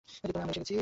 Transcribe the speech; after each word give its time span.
আমরা 0.35 0.51
এসে 0.51 0.59
গেছি! 0.59 0.73